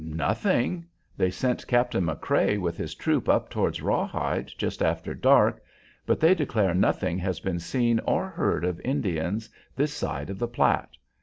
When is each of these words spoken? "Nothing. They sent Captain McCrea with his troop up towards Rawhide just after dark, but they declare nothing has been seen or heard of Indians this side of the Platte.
"Nothing. 0.03 0.87
They 1.15 1.29
sent 1.29 1.67
Captain 1.67 2.03
McCrea 2.03 2.59
with 2.59 2.75
his 2.75 2.95
troop 2.95 3.29
up 3.29 3.51
towards 3.51 3.83
Rawhide 3.83 4.51
just 4.57 4.81
after 4.81 5.13
dark, 5.13 5.61
but 6.07 6.19
they 6.19 6.33
declare 6.33 6.73
nothing 6.73 7.19
has 7.19 7.39
been 7.39 7.59
seen 7.59 7.99
or 7.99 8.27
heard 8.27 8.65
of 8.65 8.81
Indians 8.83 9.47
this 9.75 9.93
side 9.93 10.31
of 10.31 10.39
the 10.39 10.47
Platte. 10.47 10.97